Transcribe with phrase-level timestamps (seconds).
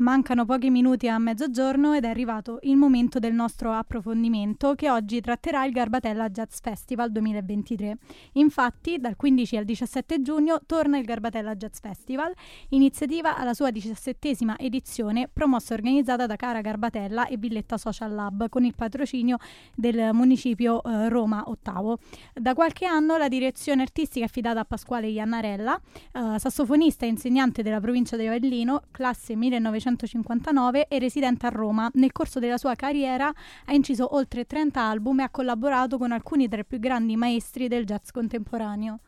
[0.00, 5.20] Mancano pochi minuti a mezzogiorno ed è arrivato il momento del nostro approfondimento che oggi
[5.20, 7.98] tratterà il Garbatella Jazz Festival 2023.
[8.32, 12.32] Infatti, dal 15 al 17 giugno torna il Garbatella Jazz Festival,
[12.70, 18.48] iniziativa alla sua diciassettesima edizione promossa e organizzata da Cara Garbatella e Villetta Social Lab
[18.48, 19.36] con il patrocinio
[19.74, 21.98] del municipio eh, Roma Ottavo.
[22.32, 25.78] Da qualche anno la direzione artistica è affidata a Pasquale Iannarella,
[26.12, 31.90] eh, sassofonista e insegnante della provincia di Avellino, classe 1900 1959 e residente a Roma.
[31.94, 33.32] Nel corso della sua carriera
[33.64, 37.68] ha inciso oltre 30 album e ha collaborato con alcuni tra i più grandi maestri
[37.68, 39.00] del jazz contemporaneo.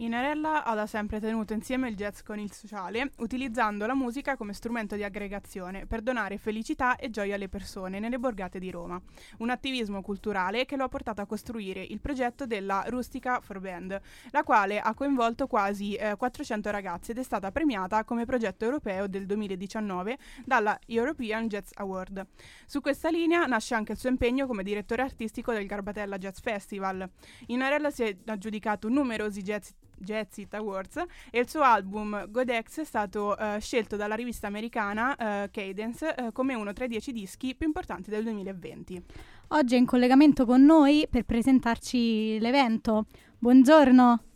[0.00, 4.54] Inarella ha da sempre tenuto insieme il jazz con il sociale, utilizzando la musica come
[4.54, 8.98] strumento di aggregazione per donare felicità e gioia alle persone nelle borgate di Roma.
[9.38, 14.00] Un attivismo culturale che lo ha portato a costruire il progetto della Rustica for Band,
[14.30, 19.06] la quale ha coinvolto quasi eh, 400 ragazzi ed è stata premiata come progetto europeo
[19.06, 22.26] del 2019 dalla European Jazz Award.
[22.64, 27.06] Su questa linea nasce anche il suo impegno come direttore artistico del Garbatella Jazz Festival.
[27.48, 29.68] Inarella si è aggiudicato numerosi jazz
[30.00, 30.96] Jazz It Awards
[31.30, 36.32] e il suo album Godex è stato uh, scelto dalla rivista americana uh, Cadence uh,
[36.32, 39.02] come uno tra i dieci dischi più importanti del 2020.
[39.48, 43.06] Oggi è in collegamento con noi per presentarci l'evento.
[43.38, 44.29] Buongiorno.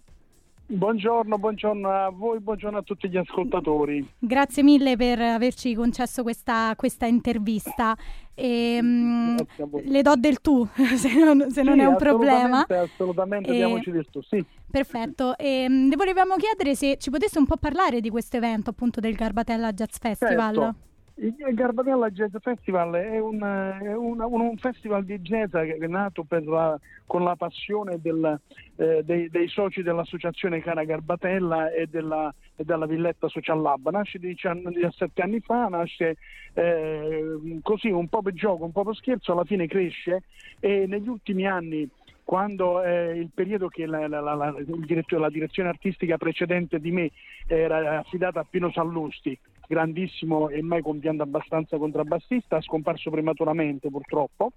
[0.66, 4.06] Buongiorno, buongiorno a voi, buongiorno a tutti gli ascoltatori.
[4.18, 7.94] Grazie mille per averci concesso questa, questa intervista.
[8.34, 9.36] E, um,
[9.84, 12.66] le do del tu, se non, se non sì, è un problema.
[12.66, 13.56] Assolutamente, e...
[13.56, 14.42] diamoci del tu, sì.
[14.70, 15.36] Perfetto.
[15.36, 19.00] E, um, le volevamo chiedere se ci potesse un po' parlare di questo evento, appunto,
[19.00, 20.54] del Garbatella Jazz Festival.
[20.54, 20.74] Certo.
[21.16, 26.26] Il Garbatella Jazz Festival è, un, è una, un, festival di jazz che è nato
[26.28, 28.40] la, con la passione del,
[28.74, 33.88] eh, dei, dei, soci dell'associazione Cara Garbatella e della, e della Villetta Social Lab.
[33.90, 36.16] Nasce 17 anni fa, nasce
[36.52, 40.24] eh, così un po' per gioco, un po' per scherzo, alla fine cresce
[40.58, 41.88] e negli ultimi anni
[42.24, 47.10] quando eh, il periodo che la, la, la, la, direzione artistica precedente di me
[47.46, 54.52] era affidata a Pino Sallusti, grandissimo e mai compianto abbastanza contrabbassista, scomparso prematuramente purtroppo,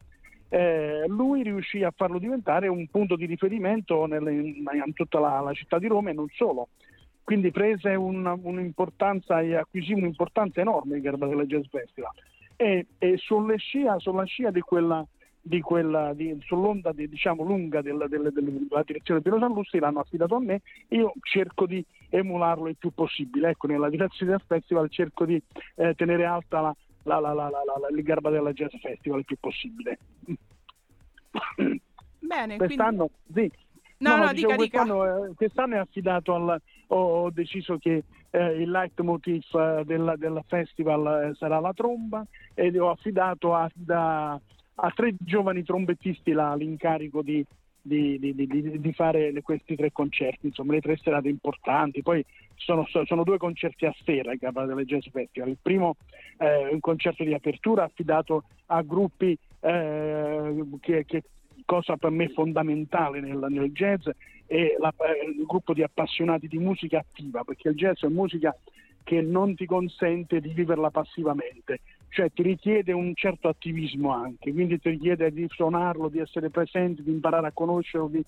[0.49, 5.51] eh, lui riuscì a farlo diventare un punto di riferimento nelle, in, in, tutta la,
[5.53, 6.69] città di Roma e non solo.
[7.23, 12.11] Quindi prese un, un'importanza e acquisì un'importanza enorme il Garbatella Jazz Festival.
[12.55, 15.05] E, e sulla, scia, sulla scia di quella
[15.47, 20.35] di quella, di, sull'onda di, diciamo, lunga della, della, della direzione Piero Sallusti l'hanno affidato
[20.35, 25.25] a me io cerco di emularlo il più possibile ecco, nella direzione del festival cerco
[25.25, 25.41] di
[25.75, 27.51] eh, tenere alta la, la, la, la,
[27.95, 29.97] il Garbatella Jazz Festival il più possibile
[32.19, 33.51] bene quest'anno quindi...
[33.55, 33.65] sì
[33.99, 35.25] No, no, no dica, quest'anno, dica.
[35.25, 36.61] Eh, quest'anno, è affidato al.
[36.89, 42.23] Ho, ho deciso che eh, il leitmotiv eh, del, del, festival eh, sarà la tromba
[42.53, 44.39] ed ho affidato a, da,
[44.79, 47.43] a tre giovani trombettisti là, l'incarico di,
[47.81, 52.23] di, di, di, fare questi tre concerti, insomma le tre serate importanti, poi
[52.55, 55.95] sono, sono due concerti a sera il Capra delle Jazz Festival, il primo
[56.37, 61.23] è un concerto di apertura affidato a gruppi eh, che, che
[61.65, 64.07] cosa per me fondamentale nel, nel jazz
[64.45, 68.55] è la, eh, il gruppo di appassionati di musica attiva, perché il jazz è musica
[69.03, 71.79] che non ti consente di viverla passivamente,
[72.09, 77.03] cioè ti richiede un certo attivismo anche, quindi ti richiede di suonarlo, di essere presente,
[77.03, 78.23] di imparare a conoscerlo, di,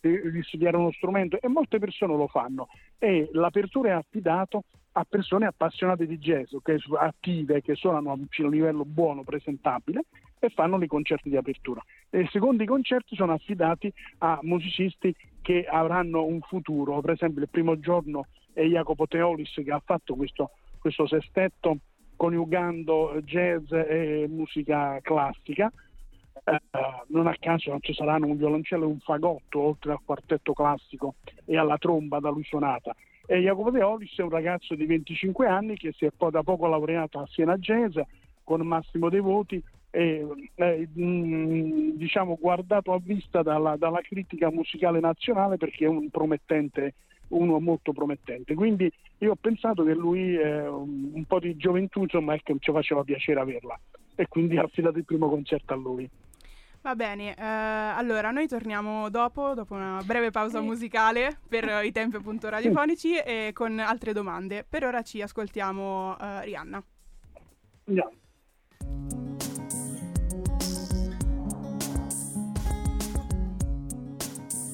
[0.00, 2.68] di, di studiare uno strumento e molte persone lo fanno
[2.98, 8.50] e l'apertura è affidato a persone appassionate di jazz, okay, attive, che suonano a un
[8.50, 10.04] livello buono, presentabile
[10.38, 11.82] e fanno i concerti di apertura.
[12.08, 17.48] E I secondi concerti sono affidati a musicisti che avranno un futuro, per esempio il
[17.48, 21.78] primo giorno è Jacopo Teolis che ha fatto questo, questo sestetto
[22.20, 25.72] coniugando jazz e musica classica.
[26.44, 26.60] Eh,
[27.08, 31.14] non a caso non ci saranno un violoncello e un fagotto oltre al quartetto classico
[31.46, 32.94] e alla tromba da lui suonata.
[33.24, 36.42] E Jacopo De Olis è un ragazzo di 25 anni che si è poi da
[36.42, 37.96] poco laureato a Siena Jazz
[38.44, 40.26] con Massimo De Voti e
[40.56, 46.92] eh, mh, diciamo guardato a vista dalla, dalla critica musicale nazionale perché è un promettente
[47.30, 48.54] uno molto promettente.
[48.54, 53.02] Quindi io ho pensato che lui eh, un po' di gioventù insomma ecco, ci faceva
[53.02, 53.78] piacere averla
[54.14, 56.08] e quindi ho affidato il primo concerto a lui.
[56.82, 62.16] Va bene, eh, allora noi torniamo dopo, dopo una breve pausa musicale per i tempi
[62.16, 64.64] appunto radiofonici e con altre domande.
[64.66, 66.82] Per ora ci ascoltiamo uh, Rihanna.
[67.84, 68.12] Andiamo.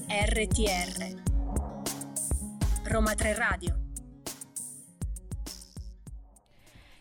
[0.09, 1.26] RTR
[2.89, 3.75] Roma 3 Radio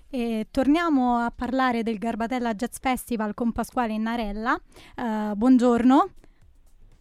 [0.10, 4.60] E torniamo a parlare del Garbatella Jazz Festival con Pasquale Innarella.
[4.98, 6.10] Uh, buongiorno.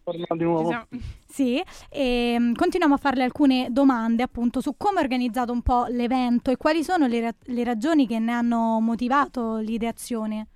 [0.03, 0.87] Buongiorno di nuovo.
[1.25, 1.59] Sì,
[1.89, 6.51] e um, continuiamo a farle alcune domande appunto su come è organizzato un po' l'evento
[6.51, 10.47] e quali sono le, ra- le ragioni che ne hanno motivato l'ideazione.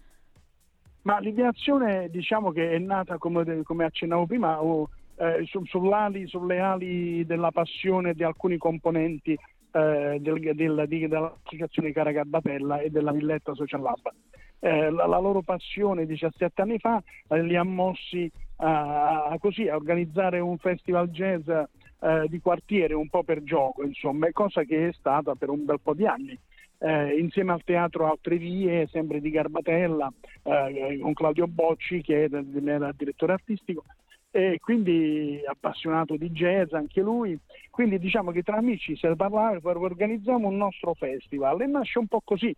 [1.02, 6.60] Ma l'ideazione diciamo che è nata, come, come accennavo prima, oh, eh, su, sull'ali, sulle
[6.60, 9.38] ali della passione di alcuni componenti
[9.72, 14.14] eh, del, del, di, dell'associazione Cara Garbatella e della Villetta Social Lab.
[14.60, 19.68] Eh, la, la, loro passione 17 anni fa eh, li ha mossi a, a, così,
[19.68, 24.88] a organizzare un festival jazz eh, di quartiere un po' per gioco, insomma, cosa che
[24.88, 26.38] è stata per un bel po' di anni.
[26.82, 30.10] Eh, insieme al teatro Altre Vie, sempre di Garbatella,
[30.44, 33.84] eh, con Claudio Bocci che era il direttore artistico,
[34.32, 37.38] e quindi appassionato di jazz anche lui.
[37.70, 42.22] Quindi diciamo che tra amici si parlare, organizziamo un nostro festival e nasce un po'
[42.24, 42.56] così.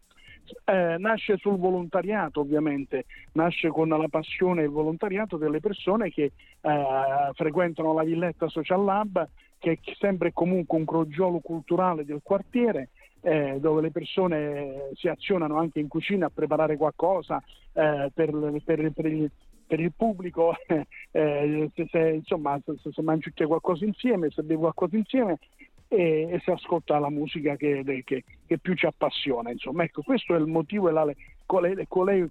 [0.66, 6.32] Eh, nasce sul volontariato ovviamente, nasce con la passione e il volontariato delle persone che
[6.62, 9.30] eh, frequentano la Villetta Social Lab,
[9.60, 12.90] che è sempre comunque un crogiolo culturale del quartiere,
[13.22, 17.42] eh, dove le persone si azionano anche in cucina a preparare qualcosa
[17.74, 18.32] eh, per,
[18.66, 19.30] per, per,
[19.72, 24.98] per il pubblico, eh, se, se, insomma, se, se mangiate qualcosa insieme, se bevi qualcosa
[24.98, 25.40] insieme
[25.88, 29.50] e, e si ascolta la musica che, che, che, più ci appassiona.
[29.50, 31.10] Insomma, ecco, questo è il motivo, la,
[31.46, 32.30] qual è, qual è, il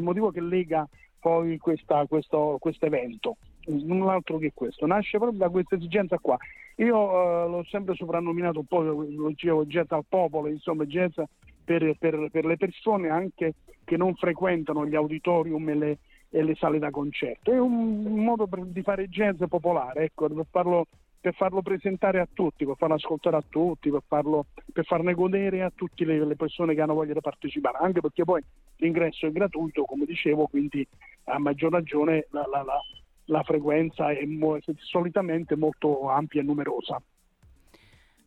[0.00, 0.88] motivo che lega
[1.18, 3.36] poi questo evento
[3.66, 6.36] null'altro che questo, nasce proprio da questa esigenza qua.
[6.76, 11.18] Io uh, l'ho sempre soprannominato un po', lo dicevo, jazz al popolo, insomma jazz
[11.64, 15.98] per, per, per, le persone anche che non frequentano gli auditorium e le,
[16.36, 17.50] e le sale da concerto.
[17.50, 20.86] È un, modo per, di fare jazz popolare, ecco, per, farlo,
[21.18, 25.62] per, farlo, presentare a tutti, per farlo ascoltare a tutti, per, farlo, per farne godere
[25.62, 28.42] a tutte le, le, persone che hanno voglia di partecipare, anche perché poi
[28.76, 30.86] l'ingresso è gratuito, come dicevo, quindi
[31.24, 32.78] a maggior ragione la, la, la,
[33.24, 37.00] la frequenza è mo- solitamente molto ampia e numerosa.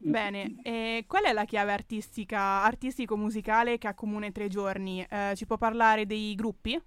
[0.02, 5.06] Bene, e qual è la chiave artistica, artistico-musicale che accomuna i tre giorni?
[5.08, 6.82] Eh, ci può parlare dei gruppi?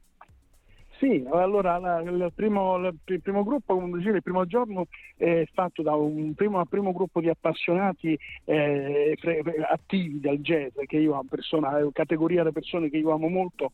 [1.02, 5.82] Sì, allora la, il, primo, il, primo, gruppo, come dicevo, il primo giorno è fatto
[5.82, 11.26] da un primo, primo gruppo di appassionati eh, pre, attivi del jazz, che io amo,
[11.28, 13.72] persona, categoria di persone che io amo molto,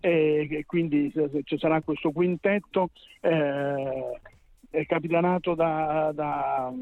[0.00, 1.12] e, quindi
[1.44, 2.88] ci sarà questo quintetto
[3.20, 4.18] eh,
[4.86, 6.72] capitanato da, da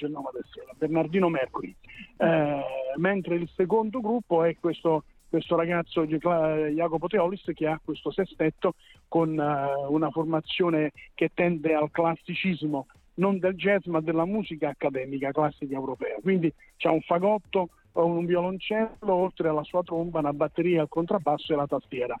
[0.00, 1.72] il nome adesso, Bernardino Mercuri,
[2.16, 2.62] eh,
[2.96, 8.74] mentre il secondo gruppo è questo questo ragazzo Jacopo Teolis che ha questo sestetto
[9.08, 12.86] con uh, una formazione che tende al classicismo
[13.18, 16.16] non del jazz ma della musica accademica classica europea.
[16.22, 21.56] Quindi c'è un fagotto, un violoncello, oltre alla sua tromba, una batteria, il contrabbasso e
[21.56, 22.18] la tastiera.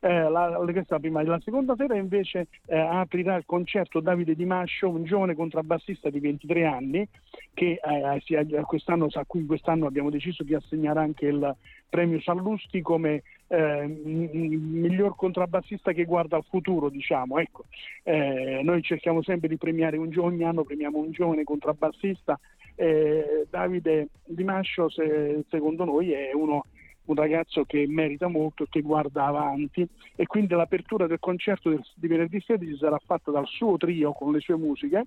[0.00, 1.24] Eh, la, la, prima.
[1.24, 6.20] la seconda sera invece eh, aprirà il concerto Davide Di Mascio, un giovane contrabbassista di
[6.20, 7.08] 23 anni
[7.52, 11.56] che eh, quest'anno, a cui quest'anno abbiamo deciso di assegnare anche il
[11.88, 17.38] premio Sallusti come eh, miglior contrabbassista che guarda al futuro, diciamo.
[17.38, 17.64] Ecco,
[18.04, 22.38] eh, noi cerchiamo sempre di premiare un giovane, ogni anno premiamo un giovane contrabbassista.
[22.76, 26.66] Eh, Davide Di Mascio, se, secondo noi, è uno
[27.08, 32.06] un ragazzo che merita molto e che guarda avanti e quindi l'apertura del concerto di
[32.06, 35.04] venerdì 16 sarà fatta dal suo trio con le sue musiche.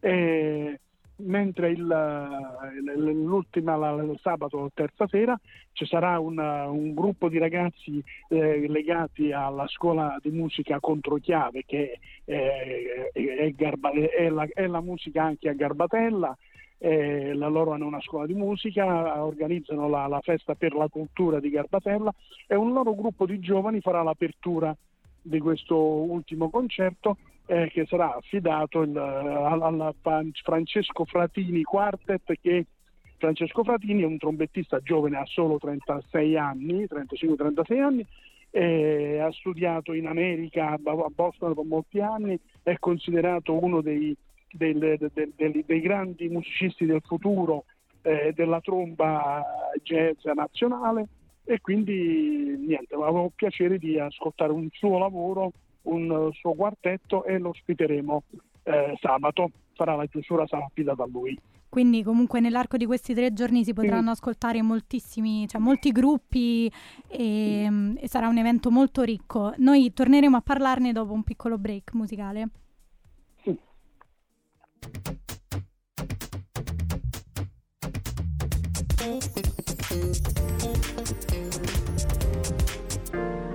[0.00, 0.78] Eh,
[1.20, 5.38] mentre il, l'ultima, il sabato, terza sera,
[5.72, 11.98] ci sarà una, un gruppo di ragazzi eh, legati alla scuola di musica Controchiave, che
[12.24, 16.36] è, è, Garba, è, la, è la musica anche a Garbatella,
[16.78, 21.40] eh, la loro hanno una scuola di musica, organizzano la, la, festa per la cultura
[21.40, 22.12] di Garbatella
[22.46, 24.74] e un loro gruppo di giovani farà l'apertura
[25.20, 27.16] di questo ultimo concerto
[27.46, 29.94] eh, che sarà affidato il, al
[30.42, 32.66] Francesco Fratini Quartet che
[33.16, 38.06] Francesco Fratini è un trombettista giovane, ha solo 36 anni, 35-36 anni,
[39.20, 40.78] ha studiato in America, a
[41.12, 44.16] Boston per molti anni, è considerato uno dei
[44.52, 47.64] del, del, del, dei grandi musicisti del futuro
[48.02, 49.44] eh, della tromba
[49.82, 51.08] jazz nazionale
[51.44, 55.52] e quindi niente, avevo piacere di ascoltare un suo lavoro,
[55.82, 58.22] un suo quartetto e lo ospiteremo
[58.64, 61.38] eh, sabato, sarà la chiusura, sarà affidata a lui.
[61.70, 64.20] Quindi comunque nell'arco di questi tre giorni si potranno sì.
[64.20, 66.70] ascoltare moltissimi, cioè molti gruppi
[67.08, 69.52] e, e sarà un evento molto ricco.
[69.58, 72.48] Noi torneremo a parlarne dopo un piccolo break musicale.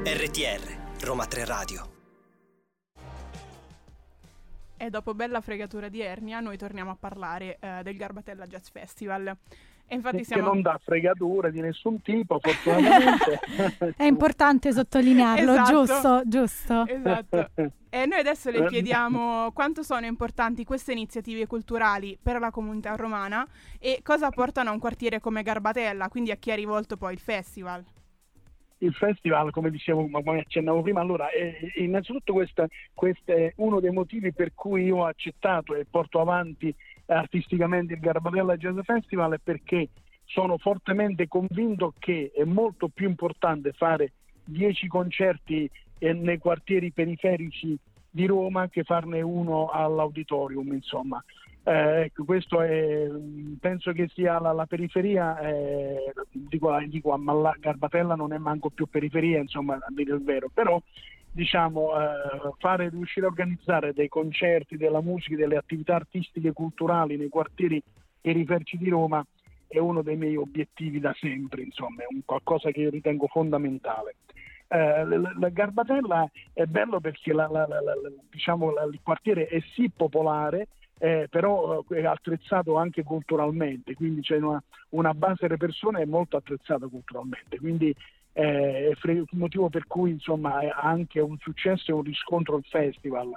[0.03, 1.92] RTR Roma 3 Radio
[4.84, 9.38] e dopo bella fregatura di Ernia noi torniamo a parlare eh, del Garbatella Jazz Festival.
[9.94, 10.44] Infatti siamo...
[10.44, 13.94] Che non dà fregature di nessun tipo, fortunatamente.
[13.98, 16.22] È importante sottolinearlo, esatto, giusto?
[16.26, 16.86] Giusto.
[16.88, 17.50] Esatto.
[17.90, 23.48] E noi adesso le chiediamo quanto sono importanti queste iniziative culturali per la comunità romana
[23.80, 27.20] e cosa portano a un quartiere come Garbatella, quindi a chi ha rivolto poi il
[27.20, 27.84] festival
[28.84, 32.68] il festival, come dicevo, come accennavo prima, allora, eh, innanzitutto questo,
[33.26, 36.74] è uno dei motivi per cui io ho accettato e porto avanti
[37.06, 39.90] artisticamente il Garbatella Jazz Festival è perché
[40.26, 45.70] sono fortemente convinto che è molto più importante fare dieci concerti
[46.00, 47.78] eh, nei quartieri periferici
[48.10, 51.24] di Roma che farne uno all'auditorium, insomma.
[51.66, 53.08] Eh, ecco, questo è,
[53.60, 58.70] penso che sia la, la periferia, eh, dico, dico, ma la Garbatella non è manco
[58.70, 60.80] più periferia, insomma, a dire il vero, però
[61.34, 67.18] diciamo, eh, fare, riuscire a organizzare dei concerti, della musica, delle attività artistiche e culturali
[67.18, 67.82] nei quartieri
[68.22, 69.25] periferici di Roma
[69.68, 74.18] è uno dei miei obiettivi da sempre, insomma, è un qualcosa che io ritengo fondamentale.
[74.68, 77.48] Eh, la, la, Garbatella è bello perché la,
[78.30, 80.68] diciamo, il quartiere è sì popolare,
[81.00, 86.38] eh, però eh, è attrezzato anche culturalmente, quindi c'è una, una base delle persone molto
[86.38, 87.94] attrezzata culturalmente, quindi
[88.34, 88.96] eh,
[89.32, 93.32] motivo per cui insomma ha anche un successo e un riscontro il festival.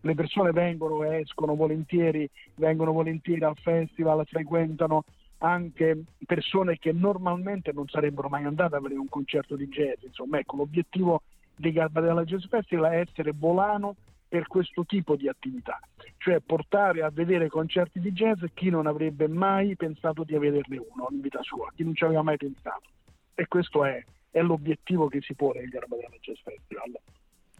[0.00, 5.04] Le persone vengono e escono volentieri, vengono volentieri al festival, frequentano
[5.38, 10.02] anche persone che normalmente non sarebbero mai andate a vedere un concerto di jazz.
[10.02, 11.22] Insomma, ecco, l'obiettivo
[11.56, 13.96] di Garbatella Jazz Festival è essere volano
[14.28, 15.78] per questo tipo di attività,
[16.16, 21.06] cioè portare a vedere concerti di jazz chi non avrebbe mai pensato di averne uno
[21.12, 22.88] in vita sua, chi non ci aveva mai pensato.
[23.32, 24.02] E questo è,
[24.34, 26.92] è l'obiettivo che si pone il Garbatella Jazz Festival.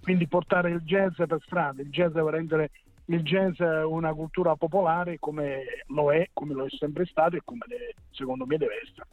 [0.03, 2.71] Quindi portare il jazz per strada, il jazz deve rendere
[3.07, 7.65] il jazz una cultura popolare come lo è, come lo è sempre stato e come
[8.11, 9.07] secondo me deve essere.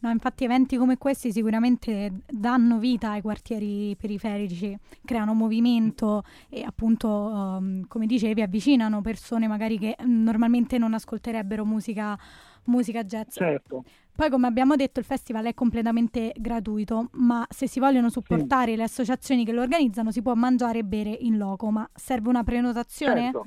[0.00, 7.08] No, infatti eventi come questi sicuramente danno vita ai quartieri periferici, creano movimento e appunto,
[7.08, 12.18] um, come dicevi, avvicinano persone magari che normalmente non ascolterebbero musica,
[12.64, 13.36] musica jazz.
[13.36, 13.84] Certo.
[14.14, 18.76] Poi, come abbiamo detto, il festival è completamente gratuito, ma se si vogliono supportare sì.
[18.76, 22.44] le associazioni che lo organizzano si può mangiare e bere in loco, ma serve una
[22.44, 23.32] prenotazione?
[23.32, 23.46] Certo.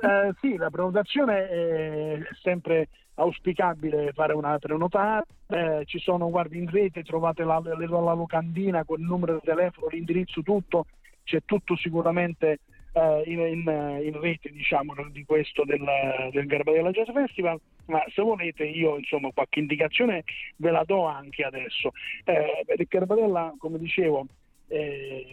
[0.00, 6.70] Eh, sì, la prenotazione è sempre auspicabile fare una prenotata, eh, ci sono, guardi, in
[6.70, 10.86] rete trovate la, la, la, locandina con il numero di telefono, l'indirizzo, tutto,
[11.24, 12.60] c'è tutto sicuramente
[12.92, 15.84] eh, in, in, in, rete diciamo, di questo del,
[16.30, 20.24] del Garbatella Jazz Festival, ma se volete io insomma qualche indicazione
[20.56, 21.92] ve la do anche adesso.
[22.24, 24.26] Eh, il Garbatella, come dicevo,
[24.68, 25.26] eh,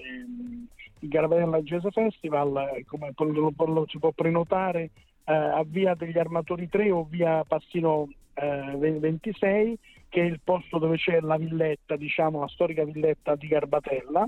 [1.00, 4.90] il Garbatella Jazz Festival, come lo, lo, si può prenotare
[5.26, 9.78] eh, a via degli Armatori 3 o via Passino eh, 26,
[10.10, 14.28] che è il posto dove c'è la villetta, diciamo la storica villetta di Garbatella,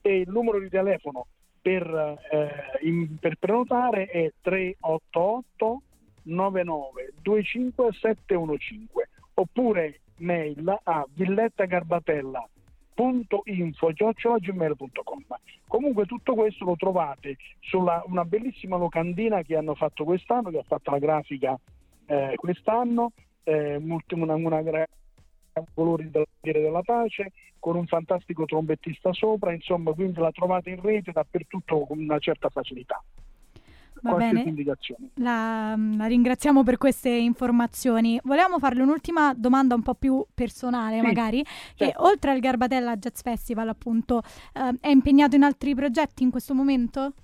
[0.00, 1.26] e il numero di telefono
[1.60, 5.80] per, eh, in, per prenotare è 388
[6.24, 8.88] 99 25 715
[9.34, 12.48] oppure mail a villettagarbatella
[13.44, 15.24] info.gmail.com
[15.66, 20.64] comunque tutto questo lo trovate sulla una bellissima locandina che hanno fatto quest'anno che ha
[20.64, 21.58] fatto la grafica
[22.06, 23.10] eh, quest'anno
[23.42, 24.86] eh, una, una, una
[25.74, 31.80] colori della pace con un fantastico trombettista sopra insomma quindi la trovate in rete dappertutto
[31.80, 33.02] con una certa facilità
[34.04, 34.54] Va bene,
[35.14, 38.20] la, la, ringraziamo per queste informazioni.
[38.22, 41.76] Volevamo farle un'ultima domanda un po' più personale, sì, magari, certo.
[41.76, 46.54] che oltre al Garbatella Jazz Festival, appunto, eh, è impegnato in altri progetti in questo
[46.54, 47.14] momento?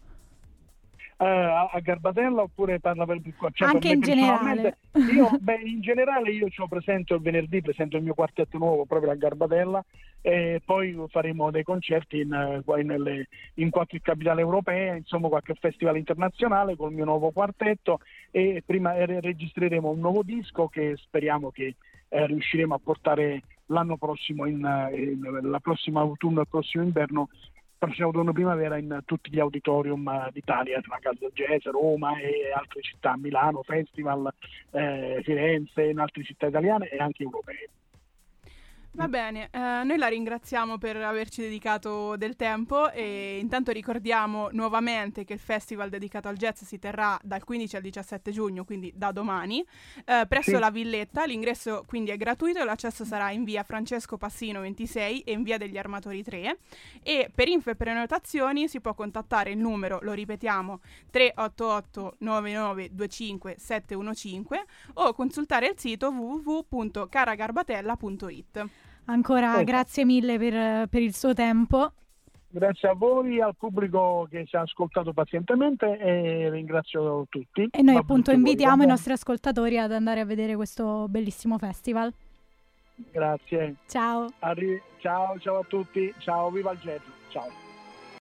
[1.21, 3.21] Uh, a Garbatella oppure parla per
[3.53, 4.79] cioè Anche in generale.
[5.13, 8.87] Io, beh, in generale io ci ho presento il venerdì, presento il mio quartetto nuovo
[8.87, 9.85] proprio a Garbatella
[10.23, 15.97] e poi faremo dei concerti in, eh, nelle, in qualche capitale europea, insomma qualche festival
[15.97, 18.01] internazionale con il mio nuovo quartetto
[18.31, 21.77] e prima registreremo un nuovo disco che speriamo che
[22.09, 24.59] eh, riusciremo a portare l'anno prossimo, in,
[24.93, 27.29] in, la prossima autunno e il prossimo inverno
[27.81, 33.17] prossimo autunno primavera in tutti gli auditorium d'Italia, tra Casa Jazz, Roma e altre città,
[33.17, 34.31] Milano, Festival,
[34.73, 37.71] eh, Firenze, in altre città italiane e anche europee.
[38.93, 45.23] Va bene, eh, noi la ringraziamo per averci dedicato del tempo e intanto ricordiamo nuovamente
[45.25, 49.13] che il festival dedicato al jazz si terrà dal 15 al 17 giugno, quindi da
[49.13, 49.65] domani,
[50.05, 50.59] eh, presso Sì.
[50.59, 51.25] la Villetta.
[51.25, 55.57] L'ingresso quindi è gratuito e l'accesso sarà in via Francesco Passino 26 e in via
[55.57, 56.59] degli Armatori 3
[57.05, 60.81] e per info e prenotazioni si può contattare il numero, lo ripetiamo,
[61.11, 64.45] 388 9925 715
[64.95, 68.69] o consultare il sito www.caragarbatella.it.
[69.11, 69.65] Ancora Ecco.
[69.65, 71.93] grazie mille per, per il suo tempo.
[72.53, 77.69] Grazie a voi, al pubblico che ci ha ascoltato pazientemente e ringrazio tutti.
[77.71, 81.59] E noi appunto voi, invitiamo va i nostri ascoltatori ad andare a vedere questo bellissimo
[81.59, 82.13] festival.
[83.13, 83.77] Grazie.
[83.87, 84.27] Ciao.
[84.41, 86.13] Arri- ciao, ciao a tutti.
[86.19, 87.03] Ciao, viva il jazz.
[87.29, 87.70] Ciao.